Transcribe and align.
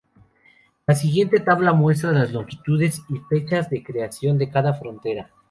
La 0.87 0.95
siguiente 0.95 1.39
tabla 1.41 1.73
muestra 1.73 2.11
las 2.11 2.31
longitudes 2.33 3.03
y 3.07 3.19
fechas 3.19 3.69
de 3.69 3.83
creación 3.83 4.39
de 4.39 4.49
cada 4.49 4.73
frontera. 4.73 5.29